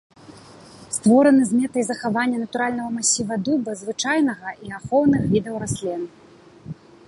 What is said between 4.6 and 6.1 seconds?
і ахоўных відаў раслін.